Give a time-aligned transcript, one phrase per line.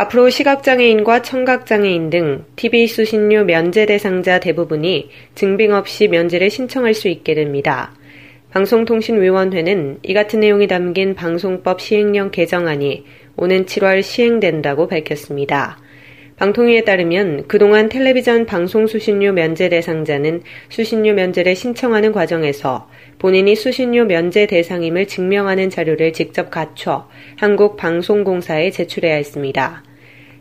[0.00, 7.34] 앞으로 시각장애인과 청각장애인 등 TV 수신료 면제 대상자 대부분이 증빙 없이 면제를 신청할 수 있게
[7.34, 7.92] 됩니다.
[8.52, 15.80] 방송통신위원회는 이 같은 내용이 담긴 방송법 시행령 개정안이 오는 7월 시행된다고 밝혔습니다.
[16.36, 24.46] 방통위에 따르면 그동안 텔레비전 방송 수신료 면제 대상자는 수신료 면제를 신청하는 과정에서 본인이 수신료 면제
[24.46, 27.08] 대상임을 증명하는 자료를 직접 갖춰
[27.38, 29.87] 한국방송공사에 제출해야 했습니다.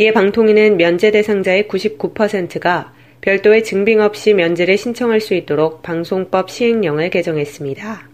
[0.00, 8.08] 이에 방통위는 면제 대상자의 99%가 별도의 증빙 없이 면제를 신청할 수 있도록 방송법 시행령을 개정했습니다.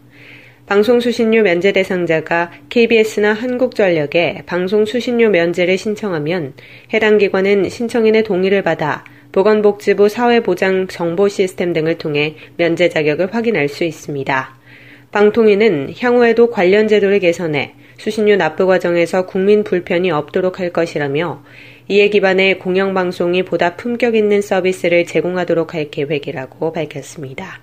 [0.64, 6.55] 방송 수신료 면제 대상자가 KBS나 한국전력에 방송 수신료 면제를 신청하면
[6.95, 13.84] 해당 기관은 신청인의 동의를 받아 보건복지부 사회보장 정보 시스템 등을 통해 면제 자격을 확인할 수
[13.84, 14.56] 있습니다.
[15.12, 21.42] 방통위는 향후에도 관련 제도를 개선해 수신료 납부 과정에서 국민 불편이 없도록 할 것이라며
[21.89, 27.61] 이에 기반해 공영방송이 보다 품격 있는 서비스를 제공하도록 할 계획이라고 밝혔습니다.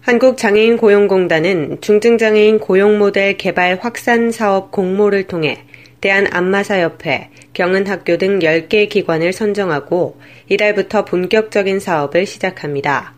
[0.00, 5.58] 한국장애인 고용공단은 중증장애인 고용 모델 개발 확산 사업 공모를 통해
[6.00, 10.18] 대한안마사협회, 경은학교 등 10개 기관을 선정하고
[10.48, 13.14] 이달부터 본격적인 사업을 시작합니다.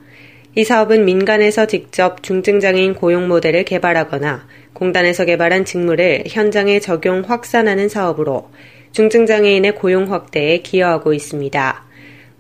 [0.55, 8.51] 이 사업은 민간에서 직접 중증장애인 고용 모델을 개발하거나 공단에서 개발한 직무를 현장에 적용 확산하는 사업으로
[8.93, 11.85] 중증장애인의 고용 확대에 기여하고 있습니다.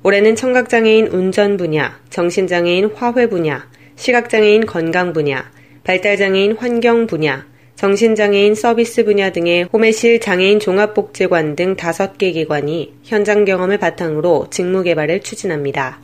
[0.02, 5.50] 올해는 청각장애인 운전 분야, 정신장애인 화훼 분야, 시각장애인 건강 분야,
[5.84, 13.78] 발달장애인 환경 분야, 정신장애인 서비스 분야 등의 호메실 장애인 종합복지관 등 5개 기관이 현장 경험을
[13.78, 16.00] 바탕으로 직무 개발을 추진합니다.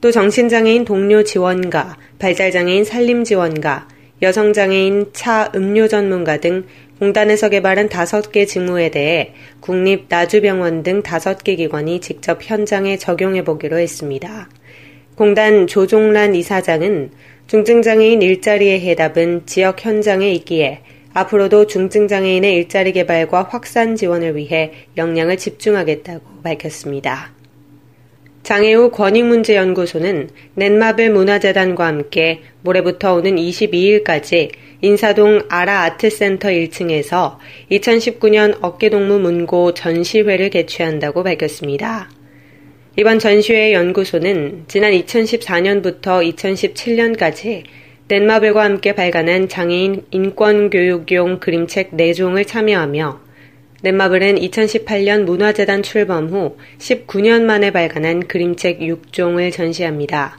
[0.00, 3.88] 또 정신장애인 동료 지원가, 발달장애인 산림 지원가,
[4.22, 6.64] 여성장애인 차 음료 전문가 등
[6.98, 14.48] 공단에서 개발한 5개 직무에 대해 국립 나주병원 등 5개 기관이 직접 현장에 적용해 보기로 했습니다.
[15.16, 17.10] 공단 조종란 이사장은
[17.46, 20.80] 중증장애인 일자리의 해답은 지역 현장에 있기에
[21.12, 27.33] 앞으로도 중증장애인의 일자리 개발과 확산 지원을 위해 역량을 집중하겠다고 밝혔습니다.
[28.44, 34.50] 장애우 권익문제연구소는 넷마블 문화재단과 함께 모레부터 오는 22일까지
[34.82, 37.38] 인사동 아라 아트센터 1층에서
[37.70, 42.10] 2019년 어깨동무 문고 전시회를 개최한다고 밝혔습니다.
[42.98, 47.62] 이번 전시회 연구소는 지난 2014년부터 2017년까지
[48.08, 53.23] 넷마블과 함께 발간한 장애인 인권교육용 그림책 4종을 참여하며
[53.84, 60.38] 넷마블은 2018년 문화재단 출범 후 19년 만에 발간한 그림책 6종을 전시합니다.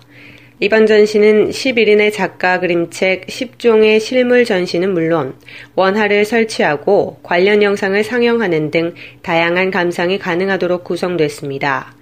[0.60, 5.36] 이번 전시는 11인의 작가 그림책 10종의 실물 전시는 물론
[5.76, 11.95] 원화를 설치하고 관련 영상을 상영하는 등 다양한 감상이 가능하도록 구성됐습니다.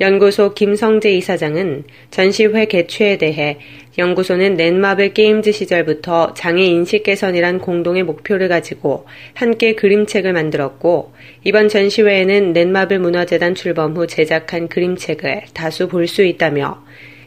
[0.00, 1.82] 연구소 김성재 이사장은
[2.12, 3.58] 전시회 개최에 대해
[3.98, 12.52] 연구소는 넷마블 게임즈 시절부터 장애 인식 개선이란 공동의 목표를 가지고 함께 그림책을 만들었고 이번 전시회에는
[12.52, 16.82] 넷마블 문화재단 출범 후 제작한 그림책을 다수 볼 수 있다며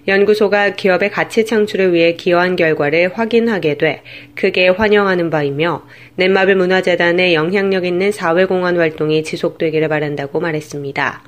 [0.07, 4.01] 연구소가 기업의 가치 창출을 위해 기여한 결과를 확인하게 돼
[4.33, 11.21] 크게 환영하는 바이며 넷마블 문화재단의 영향력 있는 사회공헌 활동이 지속되기를 바란다고 말했습니다.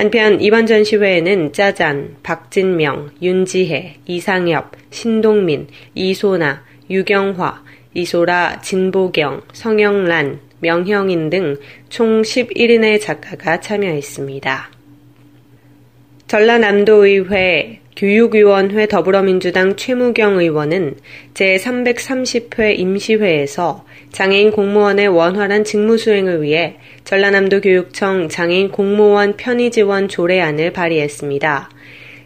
[0.00, 7.62] 한편 이번 전시회에는 짜잔, 박진명, 윤지혜, 이상엽, 신동민, 이소나, 유경화,
[7.92, 11.56] 이소라, 진보경, 성영란, 명형인 등
[11.90, 14.70] 총 11인의 작가가 참여했습니다.
[16.28, 20.94] 전라남도의회 교육위원회 더불어민주당 최무경 의원은
[21.34, 30.72] 제330회 임시회에서 장애인 공무원의 원활한 직무 수행을 위해 전라남도 교육청 장애인 공무원 편의 지원 조례안을
[30.72, 31.68] 발의했습니다.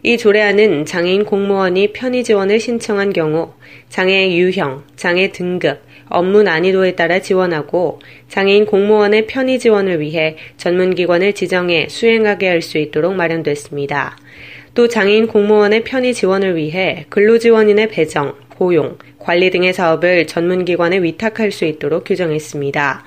[0.03, 3.51] 이 조례안은 장애인 공무원이 편의 지원을 신청한 경우
[3.89, 11.87] 장애 유형, 장애 등급, 업무 난이도에 따라 지원하고 장애인 공무원의 편의 지원을 위해 전문기관을 지정해
[11.89, 14.15] 수행하게 할 수 있도록 마련됐습니다.
[14.75, 21.63] 또 장애인 공무원의 편의 지원을 위해 근로지원인의 배정, 고용, 관리 등의 사업을 전문기관에 위탁할 수
[21.63, 23.03] 있도록 규정했습니다.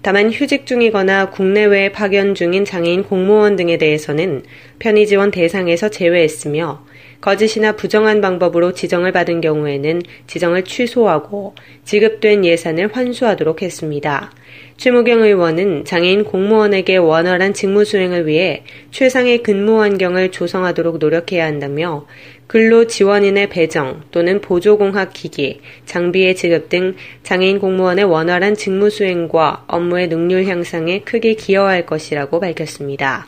[0.00, 4.44] 다만 휴직 중이거나 국내외에 파견 중인 장애인 공무원 등에 대해서는
[4.78, 6.84] 편의 지원 대상에서 제외했으며
[7.20, 11.54] 거짓이나 부정한 방법으로 지정을 받은 경우에는 지정을 취소하고
[11.84, 14.30] 지급된 예산을 환수하도록 했습니다.
[14.76, 22.06] 최무경 의원은 장애인 공무원에게 원활한 직무 수행을 위해 최상의 근무 환경을 조성하도록 노력해야 한다며
[22.46, 30.08] 근로 지원인의 배정 또는 보조공학 기기, 장비의 지급 등 장애인 공무원의 원활한 직무 수행과 업무의
[30.08, 33.26] 능률 향상에 크게 기여할 것이라고 밝혔습니다.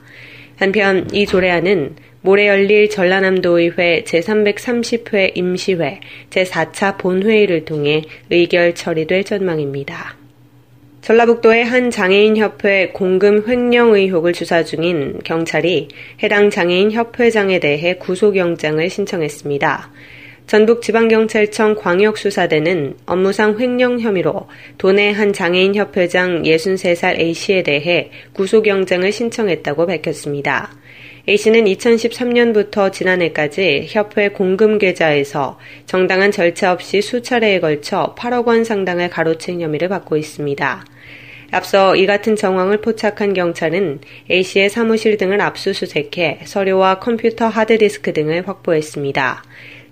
[0.60, 10.18] 한편 이 조례안은 모레 열릴 전라남도의회 제330회 임시회 제4차 본회의를 통해 의결 처리될 전망입니다.
[11.00, 15.88] 전라북도의 한 장애인협회 공금 횡령 의혹을 수사 중인 경찰이
[16.22, 19.90] 해당 장애인협회장에 대해 구속영장을 신청했습니다.
[20.50, 24.48] 전북지방경찰청 광역수사대는 업무상 횡령 혐의로
[24.78, 30.72] 도내 한 장애인협회장 63살 A씨에 대해 구속영장을 신청했다고 밝혔습니다.
[31.28, 35.56] A씨는 2013년부터 지난해까지 협회 공금 계좌에서
[35.86, 40.84] 정당한 절차 없이 수차례에 걸쳐 8억 원 상당을 가로챈 혐의를 받고 있습니다.
[41.52, 49.44] 앞서 이 같은 정황을 포착한 경찰은 A씨의 사무실 등을 압수수색해 서류와 컴퓨터 하드디스크 등을 확보했습니다.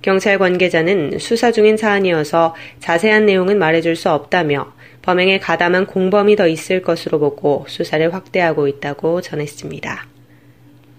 [0.02, 4.72] 경찰 관계자는 수사 중인 사안이어서 자세한 내용은 말해줄 수 없다며
[5.02, 10.06] 범행에 가담한 공범이 더 있을 것으로 보고 수사를 확대하고 있다고 전했습니다.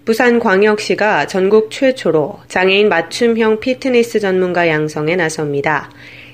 [0.04, 5.90] 부산광역시가 전국 최초로 장애인 맞춤형 피트니스 전문가 양성에 나섭니다.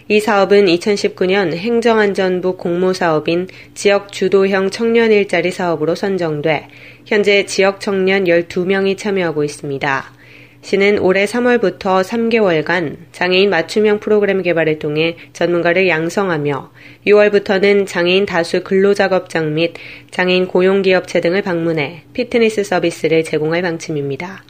[0.09, 6.69] 이 사업은 2019년 행정안전부 공모사업인 지역 주도형 청년 일자리 사업으로 선정돼
[7.05, 10.16] 현재 지역 청년 12명이 참여하고 있습니다.
[10.67, 16.73] 시는 올해 3월부터 3개월간 장애인 맞춤형 프로그램 개발을 통해 전문가를 양성하며
[17.07, 19.75] 6월부터는 장애인 다수 근로작업장 및
[20.11, 24.43] 장애인 고용기업체 등을 방문해 피트니스 서비스를 제공할 방침입니다.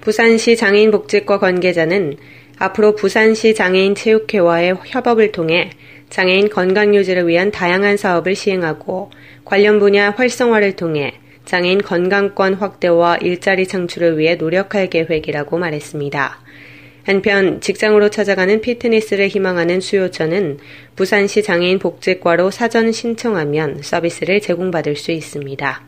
[0.00, 2.16] 부산시 장애인복지과 관계자는
[2.58, 5.70] 앞으로 부산시 장애인 체육회와의 협업을 통해
[6.10, 9.12] 장애인 건강 유지를 위한 다양한 사업을 시행하고
[9.44, 11.12] 관련 분야 활성화를 통해
[11.44, 16.38] 장애인 건강권 확대와 일자리 창출을 위해 노력할 계획이라고 말했습니다.
[17.04, 20.58] 한편 직장으로 찾아가는 피트니스를 희망하는 수요처는
[20.96, 25.82] 부산시 장애인 복지과로 사전 신청하면 서비스를 제공받을 수 있습니다.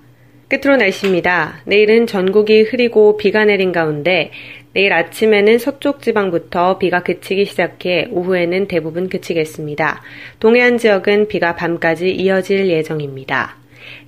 [0.49, 1.63] 끝으로 날씨입니다.
[1.65, 4.31] 내일은 전국이 흐리고 비가 내린 가운데
[4.75, 10.03] 내일 아침에는 서쪽 지방부터 비가 그치기 시작해 오후에는 대부분 그치겠습니다.
[10.39, 13.57] 동해안 지역은 비가 밤까지 이어질 예정입니다.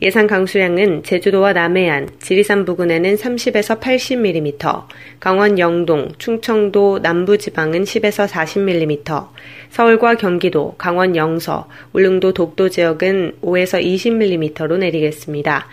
[0.01, 4.85] 예상 강수량은 제주도와 남해안, 지리산 부근에는 30에서 80mm,
[5.21, 9.29] 강원 영동, 충청도 남부 지방은 10에서 40mm,
[9.71, 15.67] 서울과 경기도, 강원 영서, 울릉도 독도 지역은 5에서 20mm로 내리겠습니다.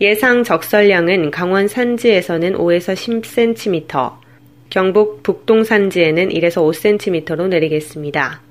[0.00, 4.24] 예상 적설량은 강원 산지에서는 5에서 10cm,
[4.70, 8.42] 경북 북동 산지에는 1에서 5cm로 내리겠습니다.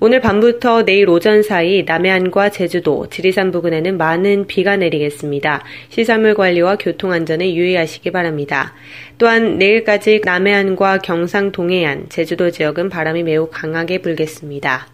[0.00, 5.64] 오늘 밤부터 내일 오전 사이 남해안과 제주도, 지리산 부근에는 많은 비가 내리겠습니다.
[5.88, 8.74] 시설물 관리와 교통 안전에 유의하시기 바랍니다.
[9.18, 14.86] 또한 내일까지 남해안과 경상 동해안, 제주도 지역은 바람이 매우 강하게 불겠습니다.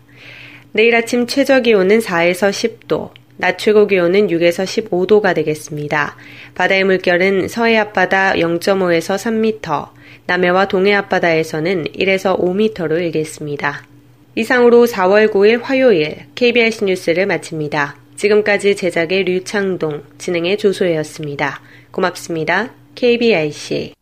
[0.72, 6.16] 내일 아침 최저 기온은 4에서 10도, 낮 최고 기온은 6에서 15도가 되겠습니다.
[6.54, 9.88] 바다의 물결은 서해 앞바다 0.5에서 3m,
[10.24, 13.93] 남해와 동해 앞바다에서는 1에서 5m로 일겠습니다.
[14.34, 17.96] 이상으로 4월 9일 화요일 KBS 뉴스를 마칩니다.
[18.16, 21.60] 지금까지 제작의 류창동, 진행의 조소혜였습니다.
[21.90, 22.72] 고맙습니다.
[22.94, 23.92] KBIC